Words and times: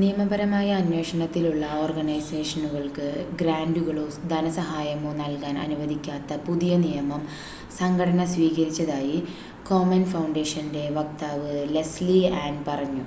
നിയമപരമായ 0.00 0.68
അന്വേഷണത്തിലുള്ള 0.74 1.64
ഓർഗനൈസേഷനുകൾക്ക് 1.80 3.08
ഗ്രാൻ്റുകളോ 3.40 4.04
ധനസഹായമോ 4.30 5.10
നൽകാൻ 5.18 5.56
അനുവദിക്കാത്ത 5.58 6.38
പുതിയ 6.46 6.76
നിയമം 6.84 7.22
സംഘടന 7.78 8.24
സ്വീകരിച്ചതായി 8.32 9.18
കോമെൻ 9.68 10.06
ഫൗണ്ടേഷൻ്റെ 10.12 10.86
വക്താവ് 10.96 11.52
ലെസ്ലി 11.76 12.18
ആൻ 12.40 12.56
പറഞ്ഞു 12.66 13.04